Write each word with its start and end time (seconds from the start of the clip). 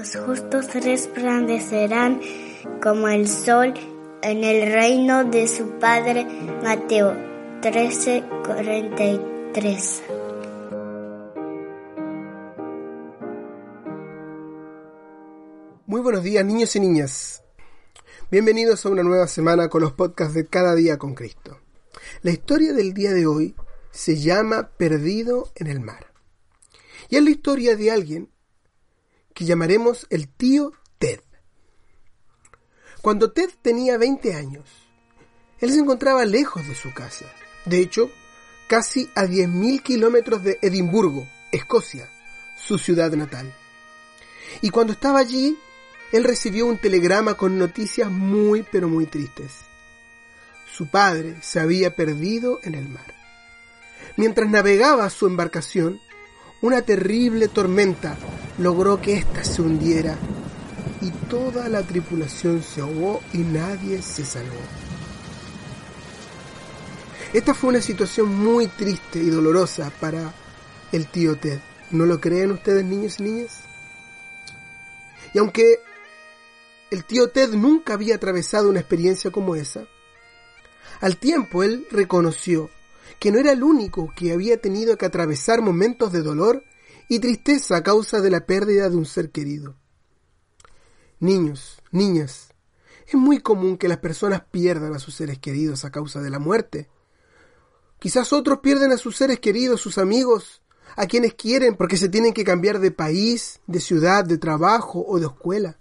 Los 0.00 0.16
justos 0.16 0.72
resplandecerán 0.72 2.22
como 2.82 3.08
el 3.08 3.28
sol 3.28 3.74
en 4.22 4.44
el 4.44 4.72
reino 4.72 5.24
de 5.24 5.46
su 5.46 5.78
Padre. 5.78 6.24
Mateo 6.62 7.14
13, 7.60 8.24
43. 8.46 10.02
Muy 15.84 16.00
buenos 16.00 16.22
días 16.22 16.46
niños 16.46 16.74
y 16.76 16.80
niñas. 16.80 17.42
Bienvenidos 18.30 18.86
a 18.86 18.88
una 18.88 19.02
nueva 19.02 19.26
semana 19.26 19.68
con 19.68 19.82
los 19.82 19.92
podcasts 19.92 20.32
de 20.32 20.46
Cada 20.46 20.74
día 20.74 20.96
con 20.96 21.12
Cristo. 21.12 21.60
La 22.22 22.30
historia 22.30 22.72
del 22.72 22.94
día 22.94 23.12
de 23.12 23.26
hoy 23.26 23.54
se 23.90 24.16
llama 24.16 24.70
Perdido 24.78 25.52
en 25.56 25.66
el 25.66 25.80
mar. 25.80 26.06
Y 27.10 27.16
es 27.16 27.22
la 27.22 27.28
historia 27.28 27.76
de 27.76 27.90
alguien 27.90 28.30
que 29.40 29.46
llamaremos 29.46 30.06
el 30.10 30.28
tío 30.28 30.74
Ted. 30.98 31.20
Cuando 33.00 33.32
Ted 33.32 33.48
tenía 33.62 33.96
20 33.96 34.34
años, 34.34 34.68
él 35.60 35.72
se 35.72 35.78
encontraba 35.78 36.26
lejos 36.26 36.68
de 36.68 36.74
su 36.74 36.92
casa. 36.92 37.24
De 37.64 37.78
hecho, 37.78 38.10
casi 38.68 39.10
a 39.14 39.24
10.000 39.24 39.82
kilómetros 39.82 40.44
de 40.44 40.58
Edimburgo, 40.60 41.26
Escocia, 41.52 42.06
su 42.58 42.76
ciudad 42.76 43.12
natal. 43.12 43.50
Y 44.60 44.68
cuando 44.68 44.92
estaba 44.92 45.20
allí, 45.20 45.58
él 46.12 46.24
recibió 46.24 46.66
un 46.66 46.76
telegrama 46.76 47.32
con 47.32 47.56
noticias 47.56 48.10
muy 48.10 48.62
pero 48.70 48.88
muy 48.88 49.06
tristes. 49.06 49.52
Su 50.70 50.90
padre 50.90 51.38
se 51.40 51.60
había 51.60 51.96
perdido 51.96 52.60
en 52.62 52.74
el 52.74 52.90
mar. 52.90 53.14
Mientras 54.18 54.50
navegaba 54.50 55.08
su 55.08 55.26
embarcación, 55.26 55.98
una 56.62 56.82
terrible 56.82 57.48
tormenta 57.48 58.16
logró 58.58 59.00
que 59.00 59.14
ésta 59.14 59.44
se 59.44 59.62
hundiera 59.62 60.16
y 61.00 61.10
toda 61.28 61.68
la 61.68 61.82
tripulación 61.82 62.62
se 62.62 62.82
ahogó 62.82 63.22
y 63.32 63.38
nadie 63.38 64.02
se 64.02 64.24
salvó. 64.24 64.60
Esta 67.32 67.54
fue 67.54 67.70
una 67.70 67.80
situación 67.80 68.34
muy 68.34 68.66
triste 68.66 69.20
y 69.20 69.30
dolorosa 69.30 69.90
para 70.00 70.34
el 70.92 71.06
tío 71.06 71.36
Ted. 71.36 71.60
¿No 71.90 72.04
lo 72.04 72.20
creen 72.20 72.50
ustedes, 72.50 72.84
niños 72.84 73.20
y 73.20 73.22
niñas? 73.22 73.60
Y 75.32 75.38
aunque 75.38 75.78
el 76.90 77.04
tío 77.04 77.30
Ted 77.30 77.50
nunca 77.50 77.94
había 77.94 78.16
atravesado 78.16 78.68
una 78.68 78.80
experiencia 78.80 79.30
como 79.30 79.54
esa. 79.54 79.86
Al 81.00 81.16
tiempo 81.16 81.62
él 81.62 81.86
reconoció 81.90 82.68
que 83.18 83.32
no 83.32 83.38
era 83.38 83.52
el 83.52 83.62
único 83.62 84.12
que 84.16 84.32
había 84.32 84.60
tenido 84.60 84.96
que 84.96 85.06
atravesar 85.06 85.62
momentos 85.62 86.12
de 86.12 86.22
dolor 86.22 86.62
y 87.08 87.18
tristeza 87.18 87.76
a 87.76 87.82
causa 87.82 88.20
de 88.20 88.30
la 88.30 88.46
pérdida 88.46 88.88
de 88.88 88.96
un 88.96 89.06
ser 89.06 89.30
querido. 89.30 89.76
Niños, 91.18 91.82
niñas, 91.90 92.54
es 93.06 93.14
muy 93.14 93.40
común 93.40 93.76
que 93.76 93.88
las 93.88 93.98
personas 93.98 94.42
pierdan 94.50 94.94
a 94.94 95.00
sus 95.00 95.16
seres 95.16 95.38
queridos 95.38 95.84
a 95.84 95.90
causa 95.90 96.20
de 96.20 96.30
la 96.30 96.38
muerte. 96.38 96.88
Quizás 97.98 98.32
otros 98.32 98.60
pierden 98.60 98.92
a 98.92 98.96
sus 98.96 99.16
seres 99.16 99.40
queridos, 99.40 99.80
sus 99.80 99.98
amigos, 99.98 100.62
a 100.96 101.06
quienes 101.06 101.34
quieren 101.34 101.76
porque 101.76 101.96
se 101.96 102.08
tienen 102.08 102.32
que 102.32 102.44
cambiar 102.44 102.78
de 102.78 102.92
país, 102.92 103.60
de 103.66 103.80
ciudad, 103.80 104.24
de 104.24 104.38
trabajo 104.38 105.04
o 105.06 105.18
de 105.18 105.26
escuela. 105.26 105.78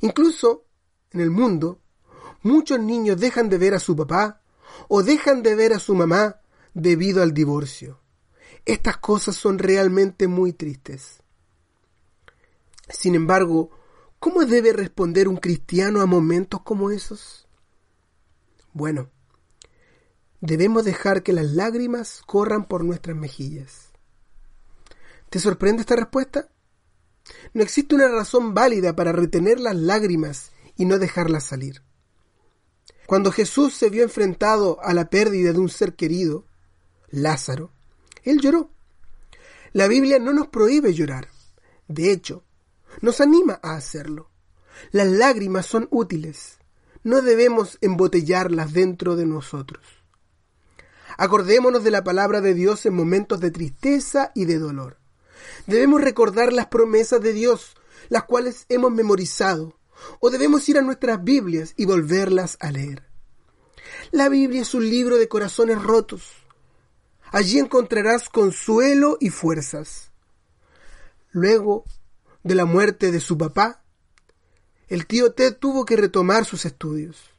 Incluso 0.00 0.64
en 1.10 1.20
el 1.20 1.30
mundo, 1.30 1.80
muchos 2.42 2.78
niños 2.78 3.18
dejan 3.18 3.48
de 3.48 3.58
ver 3.58 3.74
a 3.74 3.80
su 3.80 3.96
papá 3.96 4.40
o 4.88 5.02
dejan 5.02 5.42
de 5.42 5.54
ver 5.54 5.72
a 5.72 5.78
su 5.78 5.94
mamá 5.94 6.40
debido 6.74 7.22
al 7.22 7.32
divorcio. 7.32 8.00
Estas 8.64 8.96
cosas 8.98 9.36
son 9.36 9.58
realmente 9.58 10.26
muy 10.26 10.52
tristes. 10.52 11.22
Sin 12.88 13.14
embargo, 13.14 13.70
¿cómo 14.18 14.44
debe 14.44 14.72
responder 14.72 15.28
un 15.28 15.36
cristiano 15.36 16.00
a 16.00 16.06
momentos 16.06 16.62
como 16.62 16.90
esos? 16.90 17.48
Bueno, 18.72 19.10
debemos 20.40 20.84
dejar 20.84 21.22
que 21.22 21.32
las 21.32 21.46
lágrimas 21.46 22.22
corran 22.26 22.66
por 22.66 22.84
nuestras 22.84 23.16
mejillas. 23.16 23.92
¿Te 25.30 25.38
sorprende 25.38 25.80
esta 25.80 25.96
respuesta? 25.96 26.48
No 27.54 27.62
existe 27.62 27.94
una 27.94 28.08
razón 28.08 28.54
válida 28.54 28.94
para 28.94 29.12
retener 29.12 29.58
las 29.60 29.76
lágrimas 29.76 30.52
y 30.76 30.84
no 30.84 30.98
dejarlas 30.98 31.44
salir. 31.44 31.85
Cuando 33.06 33.30
Jesús 33.30 33.74
se 33.74 33.88
vio 33.88 34.02
enfrentado 34.02 34.78
a 34.82 34.92
la 34.92 35.08
pérdida 35.08 35.52
de 35.52 35.58
un 35.58 35.68
ser 35.68 35.94
querido, 35.94 36.44
Lázaro, 37.10 37.70
él 38.24 38.40
lloró. 38.40 38.70
La 39.72 39.88
Biblia 39.88 40.18
no 40.18 40.32
nos 40.32 40.48
prohíbe 40.48 40.92
llorar. 40.92 41.28
De 41.86 42.10
hecho, 42.10 42.42
nos 43.00 43.20
anima 43.20 43.60
a 43.62 43.74
hacerlo. 43.74 44.30
Las 44.90 45.06
lágrimas 45.06 45.66
son 45.66 45.86
útiles. 45.90 46.58
No 47.04 47.22
debemos 47.22 47.78
embotellarlas 47.80 48.72
dentro 48.72 49.14
de 49.14 49.26
nosotros. 49.26 49.84
Acordémonos 51.16 51.84
de 51.84 51.90
la 51.90 52.02
palabra 52.02 52.40
de 52.40 52.54
Dios 52.54 52.84
en 52.86 52.94
momentos 52.94 53.40
de 53.40 53.50
tristeza 53.50 54.32
y 54.34 54.44
de 54.44 54.58
dolor. 54.58 54.98
Debemos 55.66 56.00
recordar 56.00 56.52
las 56.52 56.66
promesas 56.66 57.20
de 57.20 57.32
Dios, 57.32 57.76
las 58.08 58.24
cuales 58.24 58.66
hemos 58.68 58.92
memorizado, 58.92 59.75
o 60.20 60.30
debemos 60.30 60.68
ir 60.68 60.78
a 60.78 60.82
nuestras 60.82 61.22
Biblias 61.22 61.74
y 61.76 61.84
volverlas 61.84 62.56
a 62.60 62.70
leer. 62.70 63.04
La 64.10 64.28
Biblia 64.28 64.62
es 64.62 64.74
un 64.74 64.88
libro 64.88 65.16
de 65.16 65.28
corazones 65.28 65.82
rotos. 65.82 66.32
Allí 67.32 67.58
encontrarás 67.58 68.28
consuelo 68.28 69.18
y 69.20 69.30
fuerzas. 69.30 70.10
Luego 71.30 71.84
de 72.42 72.54
la 72.54 72.64
muerte 72.64 73.10
de 73.10 73.20
su 73.20 73.36
papá, 73.36 73.82
el 74.88 75.06
tío 75.06 75.32
Ted 75.32 75.56
tuvo 75.56 75.84
que 75.84 75.96
retomar 75.96 76.44
sus 76.44 76.64
estudios 76.64 77.30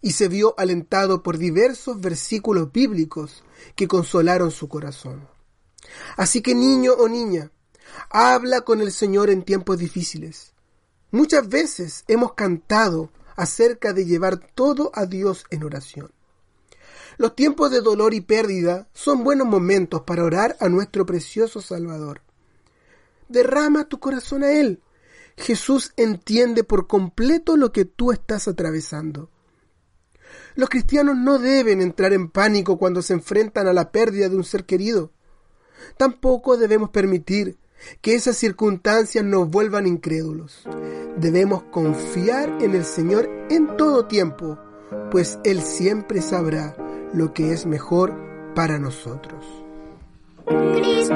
y 0.00 0.12
se 0.12 0.28
vio 0.28 0.54
alentado 0.58 1.22
por 1.22 1.38
diversos 1.38 2.00
versículos 2.00 2.72
bíblicos 2.72 3.42
que 3.74 3.88
consolaron 3.88 4.50
su 4.50 4.68
corazón. 4.68 5.28
Así 6.16 6.40
que 6.40 6.54
niño 6.54 6.92
o 6.94 7.08
niña, 7.08 7.50
habla 8.10 8.62
con 8.62 8.80
el 8.80 8.92
Señor 8.92 9.30
en 9.30 9.42
tiempos 9.42 9.78
difíciles. 9.78 10.52
Muchas 11.10 11.48
veces 11.48 12.04
hemos 12.06 12.34
cantado 12.34 13.10
acerca 13.36 13.92
de 13.92 14.04
llevar 14.04 14.38
todo 14.54 14.90
a 14.94 15.06
Dios 15.06 15.44
en 15.50 15.64
oración. 15.64 16.10
Los 17.16 17.34
tiempos 17.34 17.70
de 17.70 17.80
dolor 17.80 18.14
y 18.14 18.20
pérdida 18.20 18.88
son 18.92 19.24
buenos 19.24 19.46
momentos 19.46 20.02
para 20.02 20.24
orar 20.24 20.56
a 20.60 20.68
nuestro 20.68 21.06
precioso 21.06 21.60
Salvador. 21.60 22.20
Derrama 23.28 23.88
tu 23.88 23.98
corazón 23.98 24.44
a 24.44 24.52
Él. 24.52 24.82
Jesús 25.36 25.92
entiende 25.96 26.62
por 26.62 26.86
completo 26.86 27.56
lo 27.56 27.72
que 27.72 27.84
tú 27.84 28.12
estás 28.12 28.46
atravesando. 28.46 29.30
Los 30.56 30.68
cristianos 30.68 31.16
no 31.16 31.38
deben 31.38 31.80
entrar 31.80 32.12
en 32.12 32.28
pánico 32.28 32.78
cuando 32.78 33.00
se 33.02 33.14
enfrentan 33.14 33.66
a 33.66 33.72
la 33.72 33.90
pérdida 33.90 34.28
de 34.28 34.36
un 34.36 34.44
ser 34.44 34.64
querido. 34.64 35.12
Tampoco 35.96 36.56
debemos 36.56 36.90
permitir 36.90 37.56
que 38.00 38.14
esas 38.14 38.36
circunstancias 38.36 39.24
nos 39.24 39.48
vuelvan 39.48 39.86
incrédulos. 39.86 40.66
Debemos 41.20 41.64
confiar 41.64 42.48
en 42.60 42.76
el 42.76 42.84
Señor 42.84 43.28
en 43.50 43.76
todo 43.76 44.06
tiempo, 44.06 44.56
pues 45.10 45.40
Él 45.42 45.62
siempre 45.62 46.22
sabrá 46.22 46.76
lo 47.12 47.32
que 47.34 47.52
es 47.52 47.66
mejor 47.66 48.14
para 48.54 48.78
nosotros. 48.78 49.44
Cristo 50.46 51.14